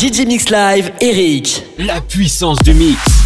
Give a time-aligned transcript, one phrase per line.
[0.00, 1.62] DJ Mix Live, Eric.
[1.76, 3.19] La puissance du mix.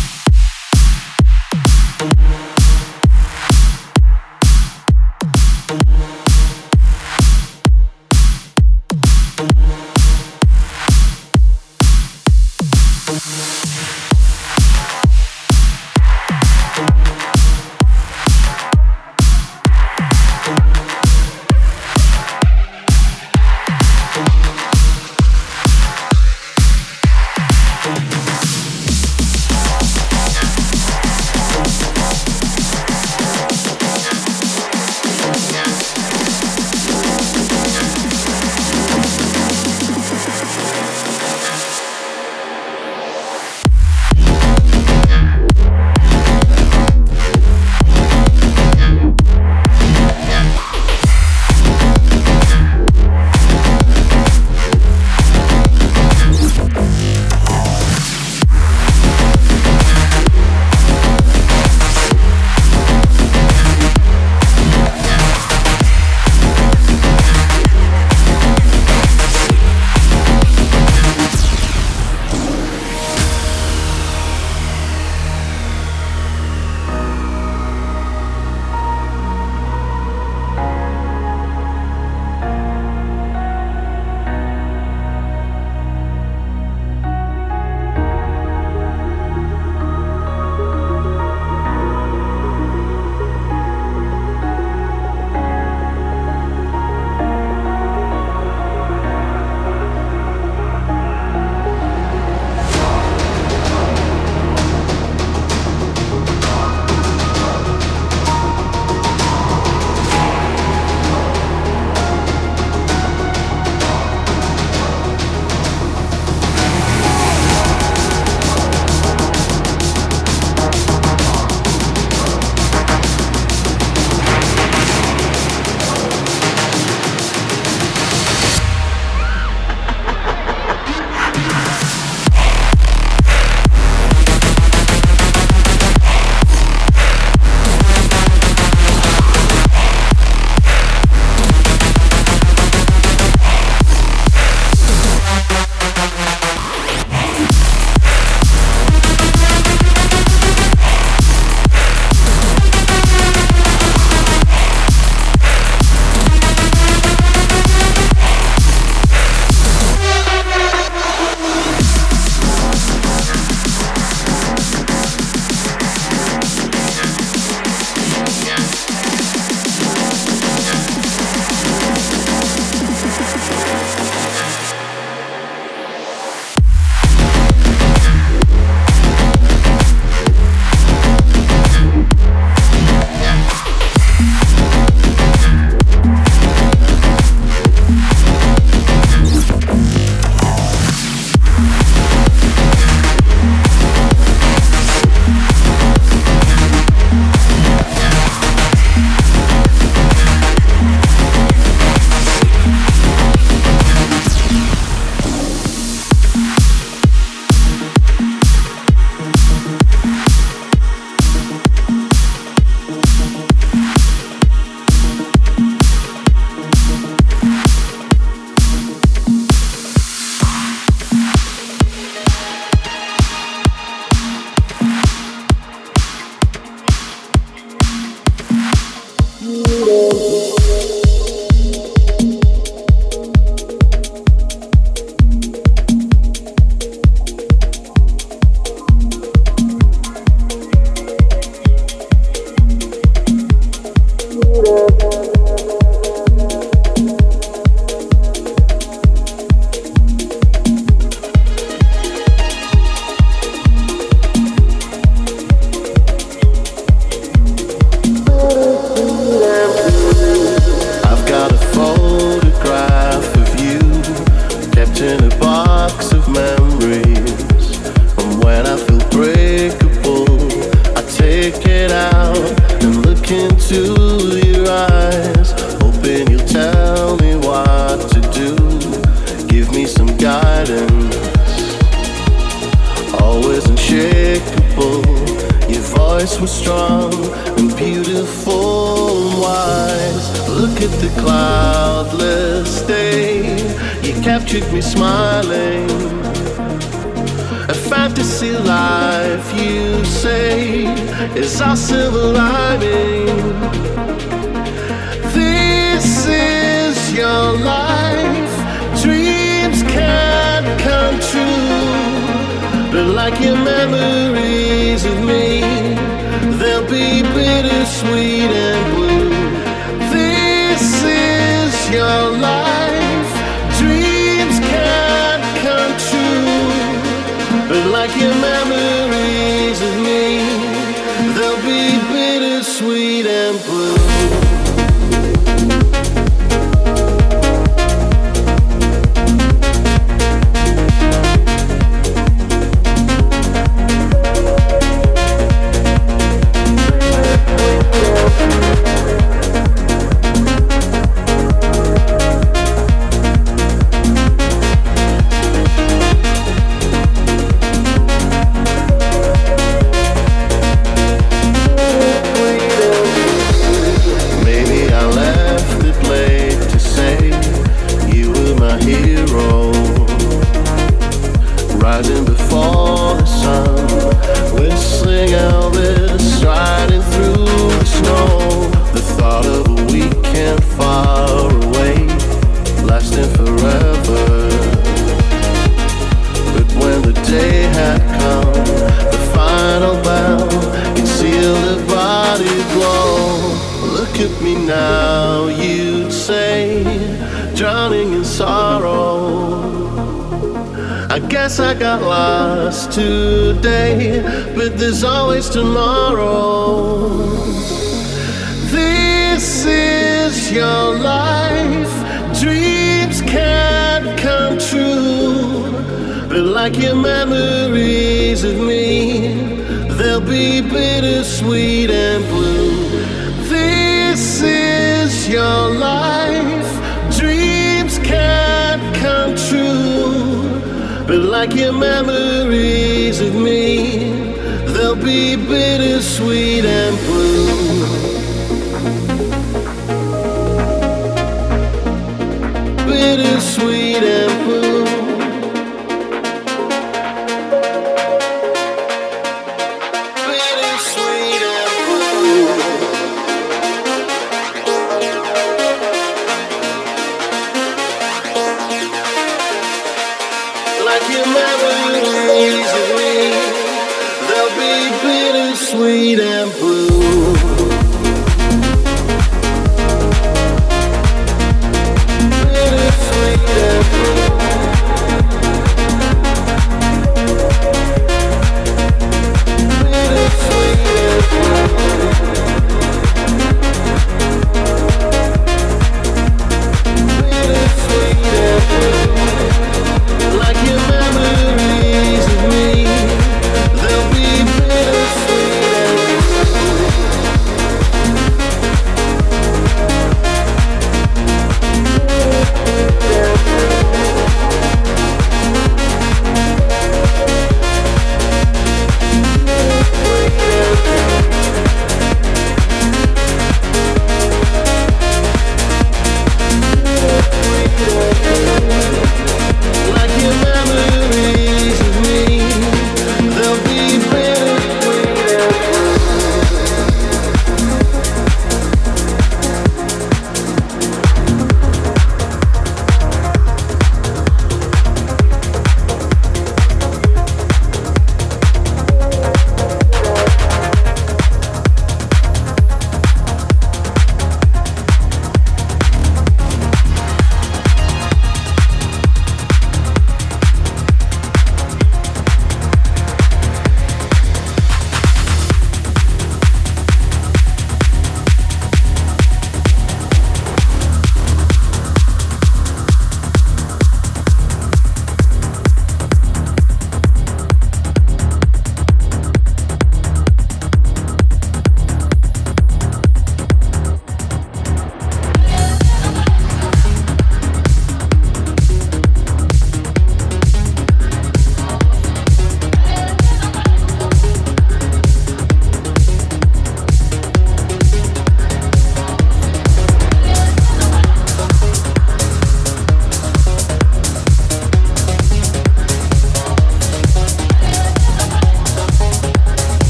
[443.17, 443.84] Bittersweet.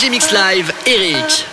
[0.00, 1.49] DJ Mix Live, Eric.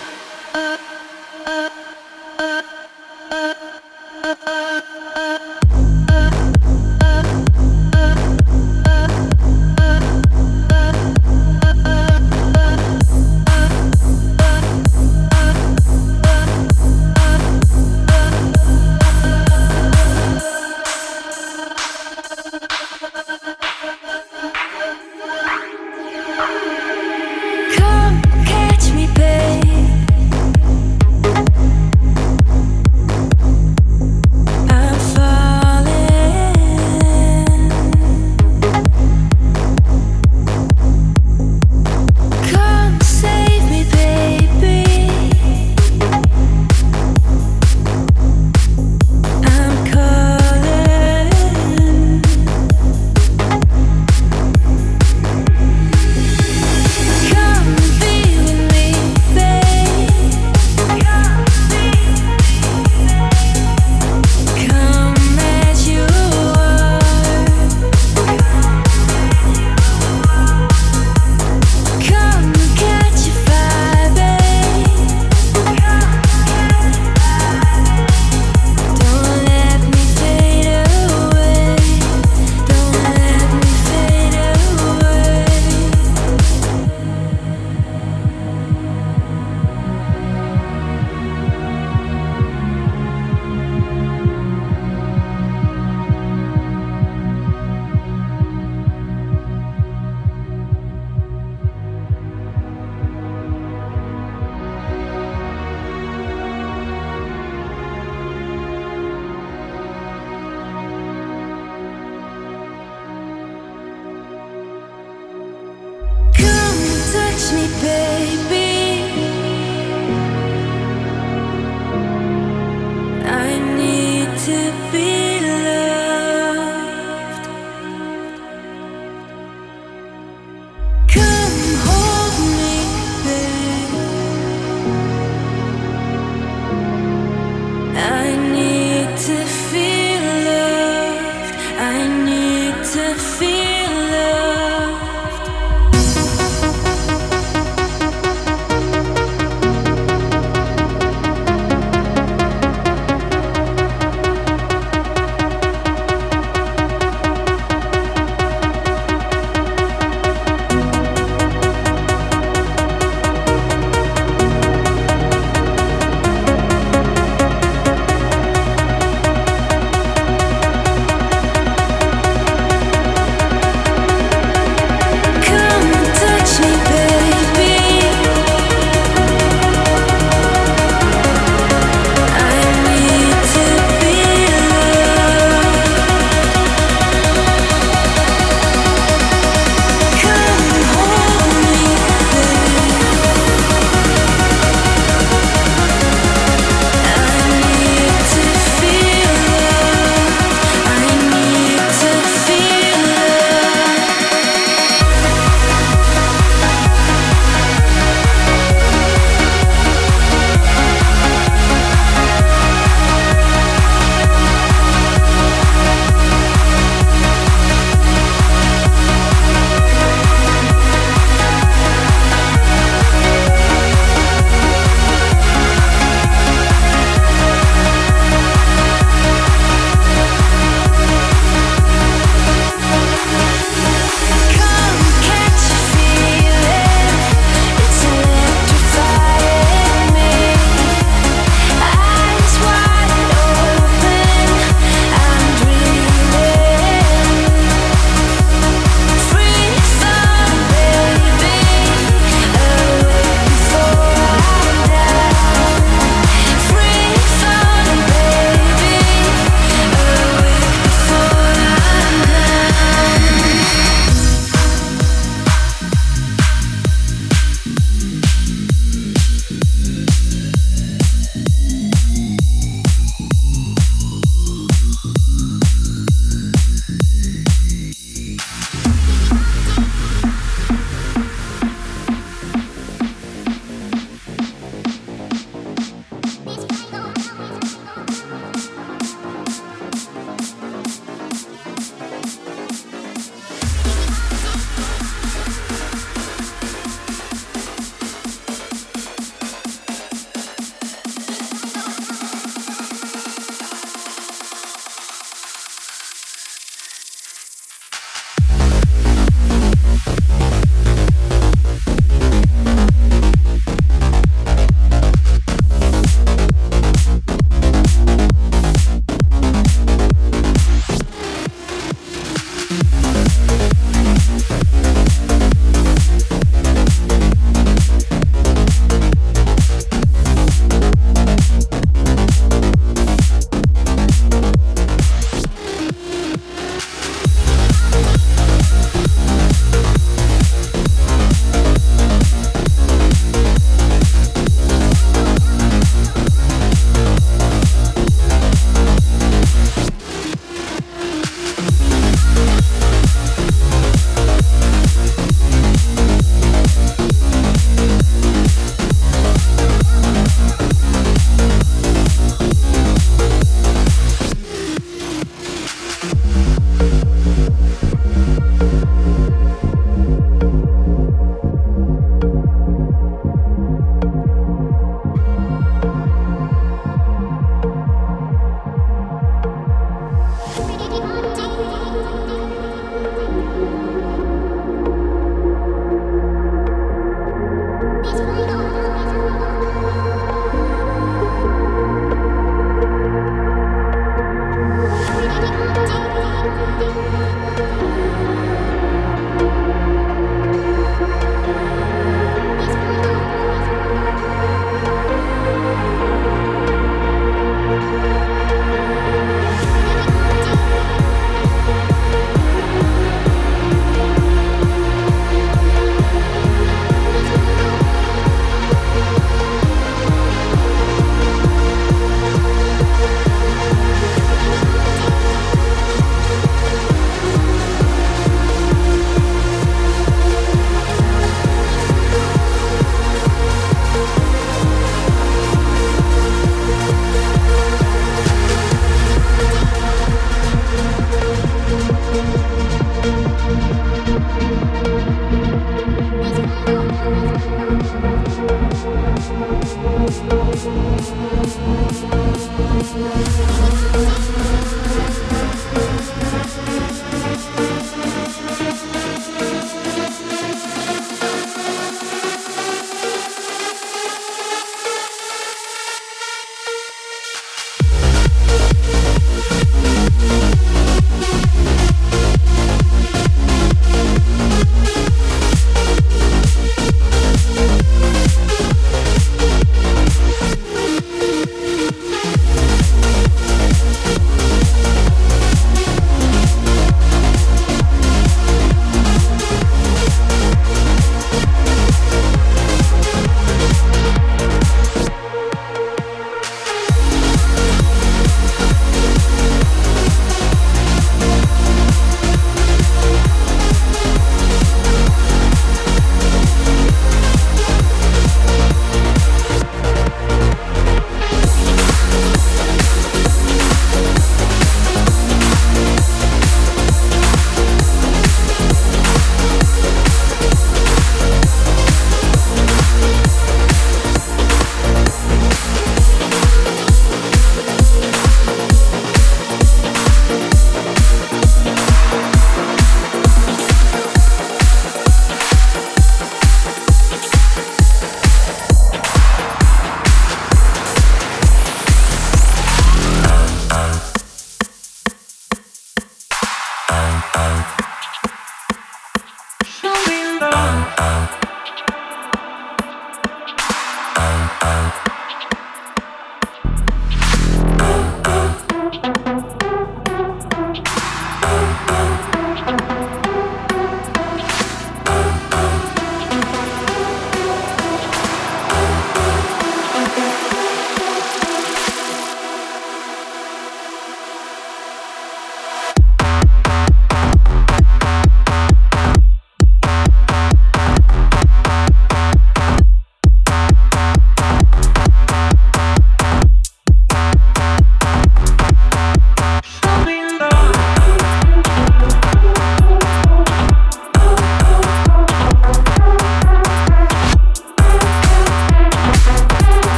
[117.38, 118.07] touch me, baby.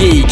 [0.00, 0.23] Mix